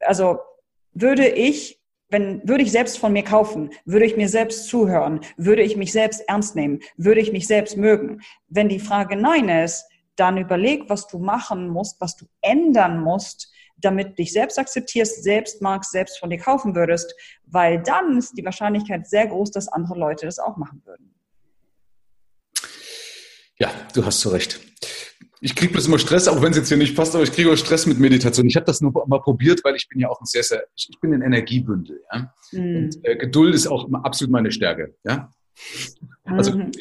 [0.00, 0.38] also
[0.92, 5.62] würde ich wenn, würde ich selbst von mir kaufen, würde ich mir selbst zuhören, würde
[5.62, 8.20] ich mich selbst ernst nehmen, würde ich mich selbst mögen.
[8.46, 13.52] Wenn die Frage nein ist, dann überleg, was du machen musst, was du ändern musst,
[13.78, 18.44] damit dich selbst akzeptierst, selbst magst, selbst von dir kaufen würdest, weil dann ist die
[18.44, 21.14] Wahrscheinlichkeit sehr groß, dass andere Leute das auch machen würden.
[23.58, 24.60] Ja, du hast so recht.
[25.40, 27.52] Ich kriege bloß immer Stress, auch wenn es jetzt hier nicht passt, aber ich kriege
[27.52, 28.46] auch Stress mit Meditation.
[28.46, 30.98] Ich habe das nur mal probiert, weil ich bin ja auch ein sehr, sehr, ich
[31.00, 32.02] bin ein Energiebündel.
[32.12, 32.32] Ja?
[32.52, 32.76] Mm.
[32.76, 34.94] Und äh, Geduld ist auch absolut meine Stärke.
[35.04, 35.30] Ja?
[36.24, 36.72] Also mhm.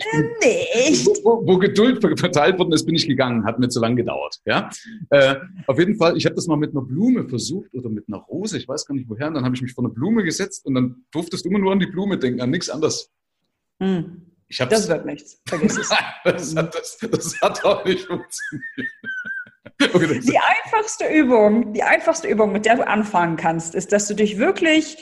[0.42, 1.06] nicht.
[1.24, 4.40] Wo, wo, Geduld verteilt worden ist, bin ich gegangen, hat mir zu lang gedauert.
[4.46, 4.70] Ja,
[5.12, 5.36] äh,
[5.68, 6.18] auf jeden Fall.
[6.18, 8.96] Ich habe das mal mit einer Blume versucht oder mit einer Rose, ich weiß gar
[8.96, 9.28] nicht woher.
[9.28, 11.72] Und dann habe ich mich vor eine Blume gesetzt und dann durftest du immer nur
[11.72, 13.12] an die Blume denken, an nichts anderes.
[13.80, 14.22] Mhm.
[14.70, 15.42] Das wird nichts.
[15.48, 15.90] Vergiss es.
[16.24, 18.92] das, hat, das, das hat auch nicht funktioniert.
[19.94, 24.14] Okay, die einfachste Übung, die einfachste Übung, mit der du anfangen kannst, ist, dass du
[24.14, 24.98] dich wirklich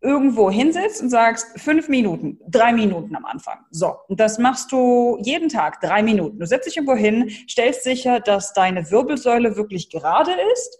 [0.00, 3.58] irgendwo hinsetzt und sagst, fünf Minuten, drei Minuten am Anfang.
[3.70, 6.38] So, und das machst du jeden Tag, drei Minuten.
[6.38, 10.78] Du setzt dich irgendwo hin, stellst sicher, dass deine Wirbelsäule wirklich gerade ist,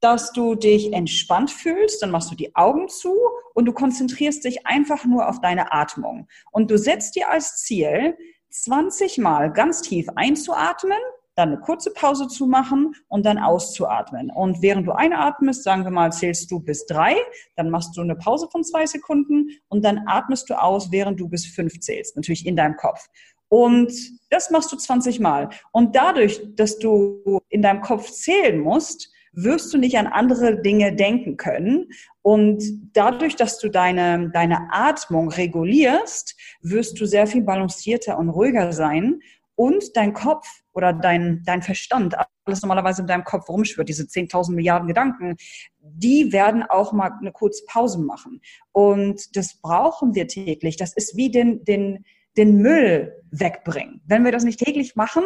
[0.00, 3.14] dass du dich entspannt fühlst, dann machst du die Augen zu
[3.54, 6.28] und du konzentrierst dich einfach nur auf deine Atmung.
[6.52, 8.16] Und du setzt dir als Ziel,
[8.50, 10.98] 20 Mal ganz tief einzuatmen
[11.36, 14.30] dann eine kurze Pause zu machen und dann auszuatmen.
[14.30, 17.14] Und während du einatmest, sagen wir mal, zählst du bis drei,
[17.54, 21.28] dann machst du eine Pause von zwei Sekunden und dann atmest du aus, während du
[21.28, 23.06] bis fünf zählst, natürlich in deinem Kopf.
[23.48, 23.92] Und
[24.30, 25.50] das machst du 20 Mal.
[25.72, 30.96] Und dadurch, dass du in deinem Kopf zählen musst, wirst du nicht an andere Dinge
[30.96, 31.90] denken können.
[32.22, 38.72] Und dadurch, dass du deine, deine Atmung regulierst, wirst du sehr viel balancierter und ruhiger
[38.72, 39.20] sein
[39.54, 44.54] und dein Kopf oder dein, dein Verstand, alles normalerweise in deinem Kopf rumschwirrt, diese 10.000
[44.54, 45.36] Milliarden Gedanken,
[45.78, 48.40] die werden auch mal eine kurze Pause machen.
[48.72, 50.76] Und das brauchen wir täglich.
[50.76, 52.04] Das ist wie den, den,
[52.36, 54.02] den Müll wegbringen.
[54.06, 55.24] Wenn wir das nicht täglich machen,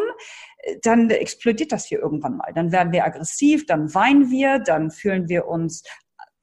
[0.82, 2.52] dann explodiert das hier irgendwann mal.
[2.54, 5.82] Dann werden wir aggressiv, dann weinen wir, dann fühlen wir uns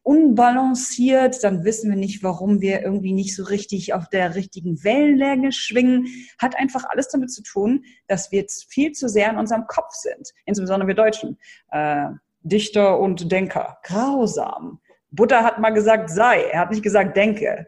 [0.07, 5.51] unbalanciert, dann wissen wir nicht, warum wir irgendwie nicht so richtig auf der richtigen Wellenlänge
[5.51, 6.07] schwingen.
[6.39, 10.31] Hat einfach alles damit zu tun, dass wir viel zu sehr in unserem Kopf sind.
[10.45, 11.37] Insbesondere wir Deutschen.
[11.71, 12.07] Äh,
[12.41, 13.79] Dichter und Denker.
[13.83, 14.79] Grausam.
[15.11, 16.43] Butter hat mal gesagt, sei.
[16.43, 17.67] Er hat nicht gesagt, denke.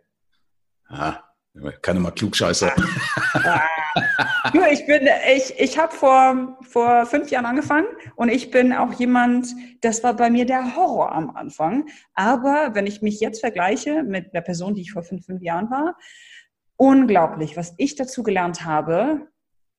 [0.88, 1.18] Ah,
[1.82, 2.72] kann immer klugscheiße.
[3.34, 3.68] Ah.
[4.54, 8.94] Du, ich bin, ich, ich habe vor, vor fünf Jahren angefangen und ich bin auch
[8.94, 9.48] jemand,
[9.82, 11.88] das war bei mir der Horror am Anfang.
[12.14, 15.70] Aber wenn ich mich jetzt vergleiche mit der Person, die ich vor fünf, fünf Jahren
[15.70, 15.96] war,
[16.78, 19.28] unglaublich, was ich dazu gelernt habe,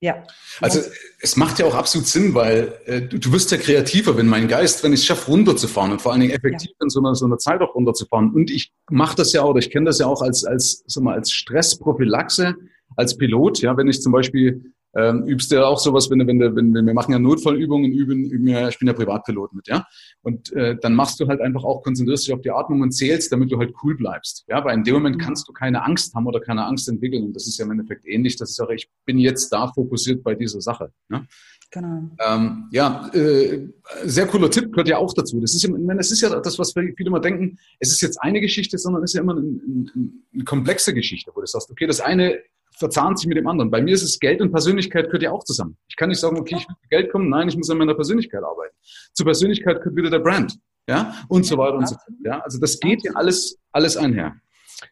[0.03, 0.23] ja.
[0.61, 0.81] Also
[1.19, 4.47] es macht ja auch absolut Sinn, weil äh, du, du wirst ja kreativer, wenn mein
[4.47, 6.83] Geist, wenn ich es schaffe, runterzufahren und vor allen Dingen effektiv ja.
[6.83, 8.31] in so einer, so einer Zeit auch runterzufahren.
[8.33, 11.03] Und ich mache das ja auch, oder ich kenne das ja auch als, als, sag
[11.03, 12.55] mal, als Stressprophylaxe,
[12.95, 13.61] als Pilot.
[13.61, 16.85] Ja, wenn ich zum Beispiel ähm, übst du ja auch sowas, wenn, wenn, wenn, wenn
[16.85, 19.85] wir machen ja Notfallübungen, üben, üben ja, ich bin ja Privatpilot mit, ja.
[20.21, 23.31] Und äh, dann machst du halt einfach auch, konzentrierst dich auf die Atmung und zählst,
[23.31, 24.43] damit du halt cool bleibst.
[24.49, 25.21] Ja, weil in dem Moment mhm.
[25.21, 27.23] kannst du keine Angst haben oder keine Angst entwickeln.
[27.23, 28.35] Und das ist ja im Endeffekt ähnlich.
[28.35, 30.91] Das ist ja, ich bin jetzt da fokussiert bei dieser Sache.
[31.09, 31.25] Ja?
[31.73, 32.09] Genau.
[32.27, 33.69] Ähm, ja, äh,
[34.03, 35.39] sehr cooler Tipp gehört ja auch dazu.
[35.39, 37.57] Das ist, ich meine, das ist ja das, was viele immer denken.
[37.79, 41.31] Es ist jetzt eine Geschichte, sondern es ist ja immer eine, eine, eine komplexe Geschichte,
[41.33, 42.39] wo du sagst, okay, das eine
[42.81, 43.71] verzahnt sich mit dem anderen.
[43.71, 45.77] Bei mir ist es Geld und Persönlichkeit gehört ja auch zusammen.
[45.87, 47.29] Ich kann nicht sagen, okay, ich will Geld kommen.
[47.29, 48.75] Nein, ich muss an meiner Persönlichkeit arbeiten.
[49.13, 50.57] Zur Persönlichkeit gehört wieder der Brand.
[50.89, 52.17] Ja, und so weiter und so fort.
[52.25, 54.35] Ja, also das geht ja alles, alles einher.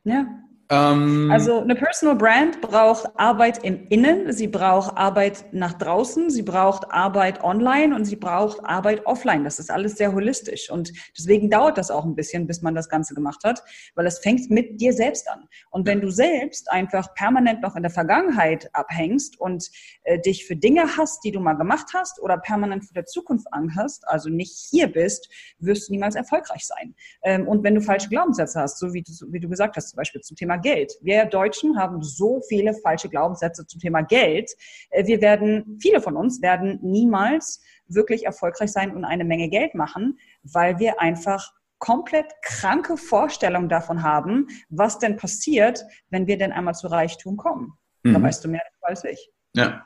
[0.03, 0.25] Ja,
[0.71, 6.43] ähm, also eine Personal Brand braucht Arbeit im Innen, sie braucht Arbeit nach draußen, sie
[6.43, 9.43] braucht Arbeit online und sie braucht Arbeit offline.
[9.43, 12.87] Das ist alles sehr holistisch und deswegen dauert das auch ein bisschen, bis man das
[12.87, 13.63] Ganze gemacht hat,
[13.95, 15.47] weil es fängt mit dir selbst an.
[15.71, 19.71] Und wenn du selbst einfach permanent noch in der Vergangenheit abhängst und
[20.03, 23.47] äh, dich für Dinge hast, die du mal gemacht hast oder permanent für der Zukunft
[23.51, 26.93] anhast, also nicht hier bist, wirst du niemals erfolgreich sein.
[27.23, 29.97] Ähm, und wenn du falsche Glaubenssätze hast, so wie du, wie du gesagt hast, zum
[29.97, 30.93] Beispiel zum Thema Geld.
[31.01, 34.51] Wir Deutschen haben so viele falsche Glaubenssätze zum Thema Geld.
[34.89, 39.75] Äh, wir werden, viele von uns werden niemals wirklich erfolgreich sein und eine Menge Geld
[39.75, 46.51] machen, weil wir einfach komplett kranke Vorstellungen davon haben, was denn passiert, wenn wir denn
[46.51, 47.73] einmal zu Reichtum kommen.
[48.03, 48.13] Mhm.
[48.13, 49.31] Da weißt du mehr als ich.
[49.55, 49.85] Ja.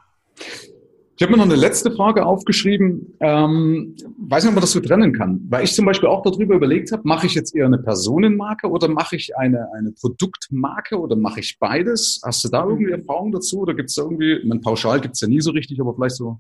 [1.23, 3.15] Ich habe mir noch eine letzte Frage aufgeschrieben.
[3.21, 5.39] Ähm, weiß nicht, ob man das so trennen kann.
[5.47, 8.89] Weil ich zum Beispiel auch darüber überlegt habe, mache ich jetzt eher eine Personenmarke oder
[8.89, 12.19] mache ich eine, eine Produktmarke oder mache ich beides?
[12.25, 12.99] Hast du da irgendwie mhm.
[12.99, 15.79] Erfahrung dazu oder gibt es da irgendwie, meine, pauschal gibt es ja nie so richtig,
[15.79, 16.39] aber vielleicht so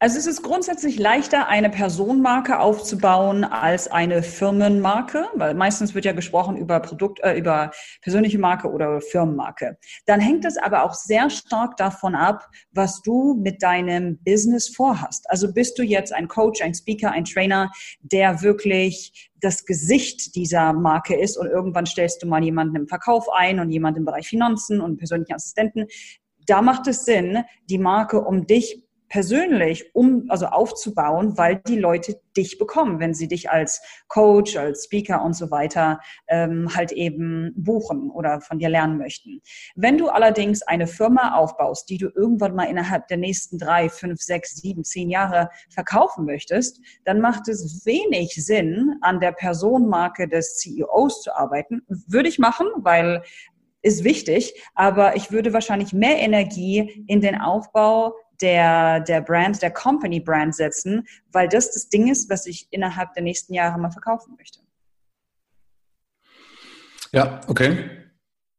[0.00, 6.12] also es ist grundsätzlich leichter, eine Personenmarke aufzubauen als eine Firmenmarke, weil meistens wird ja
[6.12, 9.76] gesprochen über Produkt, äh, über persönliche Marke oder Firmenmarke.
[10.06, 15.28] Dann hängt es aber auch sehr stark davon ab, was du mit deinem Business vorhast.
[15.30, 20.74] Also bist du jetzt ein Coach, ein Speaker, ein Trainer, der wirklich das Gesicht dieser
[20.74, 24.28] Marke ist und irgendwann stellst du mal jemanden im Verkauf ein und jemanden im Bereich
[24.28, 25.86] Finanzen und persönlichen Assistenten.
[26.46, 32.20] Da macht es Sinn, die Marke um dich persönlich um, also aufzubauen, weil die Leute
[32.36, 37.52] dich bekommen, wenn sie dich als Coach, als Speaker und so weiter ähm, halt eben
[37.56, 39.40] buchen oder von dir lernen möchten.
[39.74, 44.20] Wenn du allerdings eine Firma aufbaust, die du irgendwann mal innerhalb der nächsten drei, fünf,
[44.20, 50.58] sechs, sieben, zehn Jahre verkaufen möchtest, dann macht es wenig Sinn, an der Personenmarke des
[50.58, 51.82] CEOs zu arbeiten.
[51.88, 53.22] Würde ich machen, weil
[53.80, 59.70] ist wichtig, aber ich würde wahrscheinlich mehr Energie in den Aufbau der, der Brand, der
[59.70, 63.90] Company Brand setzen, weil das das Ding ist, was ich innerhalb der nächsten Jahre mal
[63.90, 64.60] verkaufen möchte.
[67.12, 67.90] Ja, okay.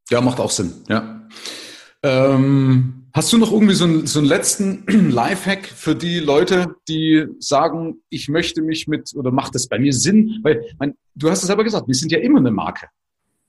[0.09, 1.27] Ja, macht auch Sinn, ja.
[2.01, 7.27] Ähm, hast du noch irgendwie so einen, so einen letzten Lifehack für die Leute, die
[7.39, 10.39] sagen, ich möchte mich mit oder macht das bei mir Sinn?
[10.41, 12.87] Weil mein, du hast es aber gesagt, wir sind ja immer eine Marke.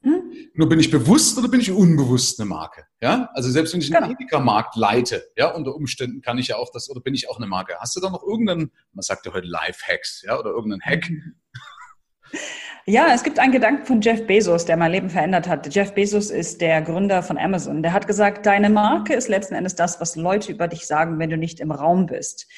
[0.02, 0.32] Hm?
[0.54, 2.84] Nur bin ich bewusst oder bin ich unbewusst eine Marke?
[3.00, 4.18] Ja, also selbst wenn ich einen genau.
[4.18, 7.46] Edeka-Markt leite, ja, unter Umständen kann ich ja auch das oder bin ich auch eine
[7.46, 7.76] Marke.
[7.78, 11.10] Hast du da noch irgendeinen, man sagt ja heute Lifehacks, ja, oder irgendeinen Hack?
[12.86, 15.72] Ja, es gibt einen Gedanken von Jeff Bezos, der mein Leben verändert hat.
[15.72, 17.82] Jeff Bezos ist der Gründer von Amazon.
[17.82, 21.30] Der hat gesagt, deine Marke ist letzten Endes das, was Leute über dich sagen, wenn
[21.30, 22.48] du nicht im Raum bist.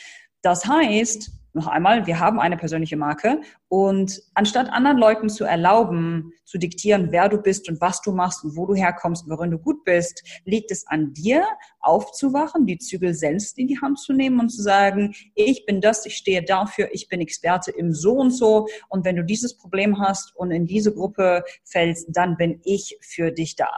[0.40, 6.32] Das heißt, noch einmal, wir haben eine persönliche Marke und anstatt anderen Leuten zu erlauben,
[6.44, 9.58] zu diktieren, wer du bist und was du machst und wo du herkommst, worin du
[9.58, 11.44] gut bist, liegt es an dir,
[11.80, 16.06] aufzuwachen, die Zügel selbst in die Hand zu nehmen und zu sagen, ich bin das,
[16.06, 19.98] ich stehe dafür, ich bin Experte im so und so und wenn du dieses Problem
[19.98, 23.70] hast und in diese Gruppe fällst, dann bin ich für dich da.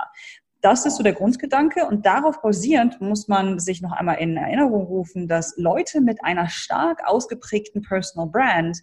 [0.65, 4.87] Das ist so der Grundgedanke und darauf basierend muss man sich noch einmal in Erinnerung
[4.87, 8.79] rufen, dass Leute mit einer stark ausgeprägten Personal Brand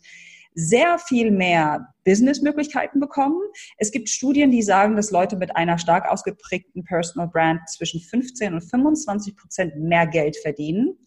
[0.53, 3.41] sehr viel mehr Businessmöglichkeiten bekommen.
[3.77, 8.53] Es gibt Studien, die sagen, dass Leute mit einer stark ausgeprägten Personal Brand zwischen 15
[8.53, 10.99] und 25 Prozent mehr Geld verdienen.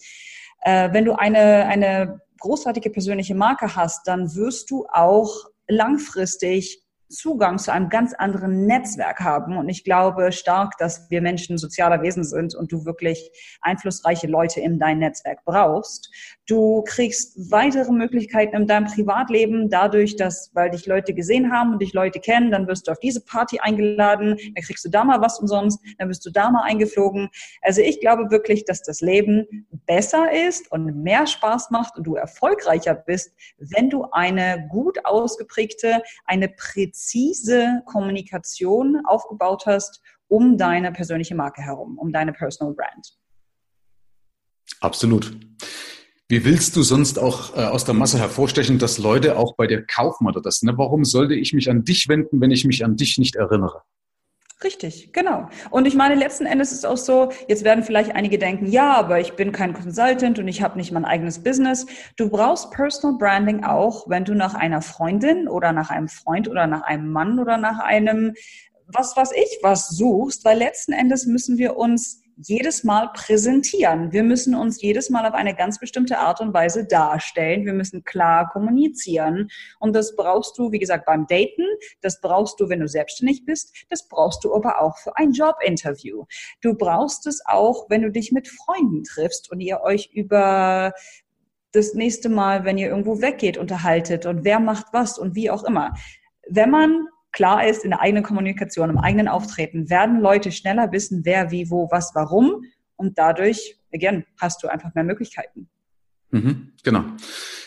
[0.62, 5.32] Äh, wenn du eine, eine großartige persönliche Marke hast, dann wirst du auch
[5.68, 6.84] langfristig
[7.14, 9.57] Zugang zu einem ganz anderen Netzwerk haben.
[9.57, 14.61] Und ich glaube stark, dass wir Menschen sozialer Wesen sind und du wirklich einflussreiche Leute
[14.61, 16.11] in dein Netzwerk brauchst.
[16.46, 21.83] Du kriegst weitere Möglichkeiten in deinem Privatleben dadurch, dass, weil dich Leute gesehen haben und
[21.83, 25.20] dich Leute kennen, dann wirst du auf diese Party eingeladen, dann kriegst du da mal
[25.20, 27.31] was umsonst, dann wirst du da mal eingeflogen.
[27.62, 32.16] Also ich glaube wirklich, dass das Leben besser ist und mehr Spaß macht und du
[32.16, 40.90] erfolgreicher bist, wenn du eine gut ausgeprägte, eine präzise präzise Kommunikation aufgebaut hast um deine
[40.92, 43.18] persönliche Marke herum, um deine Personal Brand.
[44.80, 45.36] Absolut.
[46.28, 49.84] Wie willst du sonst auch äh, aus der Masse hervorstechen, dass Leute auch bei dir
[49.84, 50.62] kaufen oder das?
[50.62, 50.72] Ne?
[50.76, 53.82] Warum sollte ich mich an dich wenden, wenn ich mich an dich nicht erinnere?
[54.62, 55.48] Richtig, genau.
[55.70, 58.94] Und ich meine, letzten Endes ist es auch so, jetzt werden vielleicht einige denken, ja,
[58.94, 61.86] aber ich bin kein Consultant und ich habe nicht mein eigenes Business.
[62.16, 66.66] Du brauchst Personal Branding auch, wenn du nach einer Freundin oder nach einem Freund oder
[66.66, 68.34] nach einem Mann oder nach einem
[68.86, 74.12] was was ich was suchst, weil letzten Endes müssen wir uns jedes Mal präsentieren.
[74.12, 77.64] Wir müssen uns jedes Mal auf eine ganz bestimmte Art und Weise darstellen.
[77.64, 79.49] Wir müssen klar kommunizieren.
[79.79, 81.64] Und das brauchst du, wie gesagt, beim Daten.
[82.01, 83.75] Das brauchst du, wenn du selbstständig bist.
[83.88, 86.25] Das brauchst du aber auch für ein Jobinterview.
[86.61, 90.92] Du brauchst es auch, wenn du dich mit Freunden triffst und ihr euch über
[91.73, 95.64] das nächste Mal, wenn ihr irgendwo weggeht, unterhaltet und wer macht was und wie auch
[95.64, 95.94] immer.
[96.49, 101.23] Wenn man klar ist in der eigenen Kommunikation, im eigenen Auftreten, werden Leute schneller wissen,
[101.25, 102.64] wer, wie, wo, was, warum.
[102.97, 105.68] Und dadurch, again, hast du einfach mehr Möglichkeiten.
[106.31, 107.05] Mhm, genau.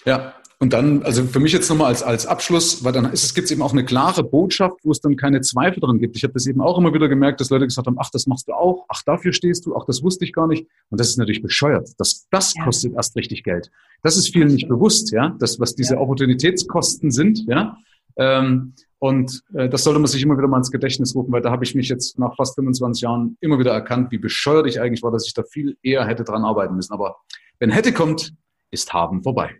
[0.06, 3.36] Ja, und dann, also für mich jetzt nochmal als, als Abschluss, weil dann ist es,
[3.36, 6.16] gibt es eben auch eine klare Botschaft, wo es dann keine Zweifel drin gibt.
[6.16, 8.48] Ich habe das eben auch immer wieder gemerkt, dass Leute gesagt haben, ach, das machst
[8.48, 10.66] du auch, ach, dafür stehst du, ach, das wusste ich gar nicht.
[10.90, 11.90] Und das ist natürlich bescheuert.
[12.00, 12.64] Das, das ja.
[12.64, 13.70] kostet erst richtig Geld.
[14.02, 16.00] Das ist vielen nicht bewusst, ja, das, was diese ja.
[16.00, 17.78] Opportunitätskosten sind, ja.
[18.18, 21.52] Ähm, und äh, das sollte man sich immer wieder mal ins Gedächtnis rufen, weil da
[21.52, 25.04] habe ich mich jetzt nach fast 25 Jahren immer wieder erkannt, wie bescheuert ich eigentlich
[25.04, 26.94] war, dass ich da viel eher hätte dran arbeiten müssen.
[26.94, 27.18] Aber
[27.60, 28.34] wenn hätte kommt,
[28.72, 29.56] ist haben vorbei.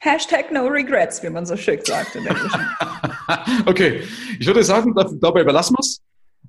[0.00, 2.60] Hashtag no regrets, wie man so schön sagt in Englischen.
[3.66, 4.02] okay,
[4.38, 6.02] ich würde sagen, dabei überlassen wir es.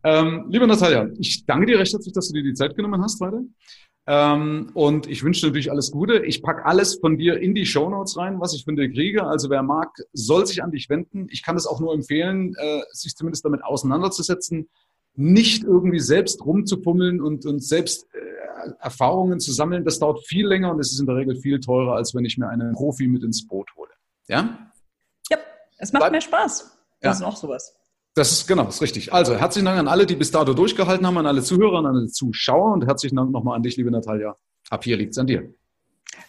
[0.04, 3.22] Ähm, liebe Natalia, ich danke dir recht herzlich, dass du dir die Zeit genommen hast
[3.22, 3.44] heute.
[4.06, 6.26] Ähm, und ich wünsche dir natürlich alles Gute.
[6.26, 9.26] Ich pack alles von dir in die Show Notes rein, was ich von dir kriege.
[9.26, 11.28] Also wer mag, soll sich an dich wenden.
[11.30, 14.70] Ich kann es auch nur empfehlen, äh, sich zumindest damit auseinanderzusetzen,
[15.16, 19.86] nicht irgendwie selbst rumzupummeln und, und selbst äh, Erfahrungen zu sammeln.
[19.86, 22.38] Das dauert viel länger und es ist in der Regel viel teurer, als wenn ich
[22.38, 23.92] mir einen Profi mit ins Boot hole.
[24.28, 24.72] Ja?
[25.30, 25.38] Ja,
[25.78, 26.78] es macht Bleib mehr Spaß.
[27.00, 27.26] Das ja.
[27.26, 27.76] ist auch sowas.
[28.16, 29.12] Das ist genau, das ist richtig.
[29.12, 32.08] Also herzlichen Dank an alle, die bis dato durchgehalten haben, an alle Zuhörer, an alle
[32.08, 34.36] Zuschauer und herzlichen Dank nochmal an dich, liebe Natalia.
[34.70, 35.52] Ab hier liegt es an dir.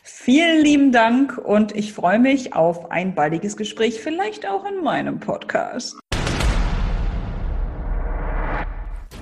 [0.03, 5.21] Vielen lieben Dank und ich freue mich auf ein baldiges Gespräch, vielleicht auch in meinem
[5.21, 5.99] Podcast.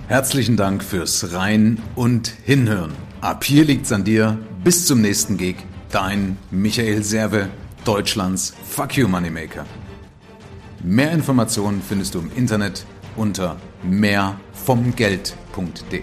[0.07, 2.93] Herzlichen Dank fürs Rein und Hinhören.
[3.21, 4.39] Ab hier liegt es an dir.
[4.63, 5.57] Bis zum nächsten Gig.
[5.91, 7.49] Dein Michael Serve,
[7.85, 9.67] Deutschlands Fuck You Moneymaker.
[10.85, 12.85] Mehr Informationen findest du im Internet
[13.17, 16.03] unter mehrvomgeld.de.